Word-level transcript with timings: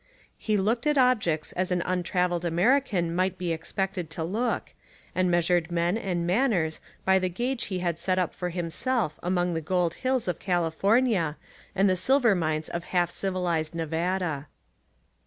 He 0.39 0.57
looked 0.57 0.87
at 0.87 0.97
objects 0.97 1.51
as 1.51 1.69
an 1.69 1.83
untravelled 1.85 2.43
American 2.43 3.15
might 3.15 3.37
be 3.37 3.53
expected 3.53 4.09
to 4.09 4.23
look, 4.23 4.73
and 5.13 5.29
measured 5.29 5.71
men 5.71 5.95
and 5.95 6.25
manners 6.25 6.79
by 7.05 7.19
the 7.19 7.29
gauge 7.29 7.65
he 7.65 7.81
had 7.81 7.99
set 7.99 8.17
up 8.17 8.33
for 8.33 8.49
himself 8.49 9.19
among 9.21 9.53
the 9.53 9.61
gold 9.61 9.93
hills 9.93 10.27
of 10.27 10.39
California 10.39 11.37
and 11.75 11.87
the 11.87 11.95
silver 11.95 12.33
mines 12.33 12.67
of 12.67 12.85
half 12.85 13.11
civilised 13.11 13.75
Nevada." 13.75 14.47